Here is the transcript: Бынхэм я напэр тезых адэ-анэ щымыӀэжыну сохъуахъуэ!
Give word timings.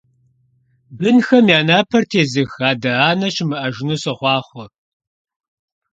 Бынхэм 0.97 1.45
я 1.57 1.59
напэр 1.69 2.03
тезых 2.11 2.51
адэ-анэ 2.69 3.29
щымыӀэжыну 3.35 4.01
сохъуахъуэ! 4.03 4.65